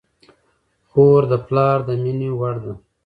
[0.89, 2.73] خور د پلار د مینې وړ ده.